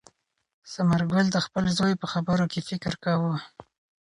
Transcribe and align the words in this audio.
ثمر 0.73 1.01
ګل 1.11 1.27
د 1.31 1.37
خپل 1.45 1.65
زوی 1.77 1.93
په 2.01 2.07
خبرو 2.13 2.45
کې 2.51 2.59
فکر 2.69 2.93
کاوه. 3.03 3.35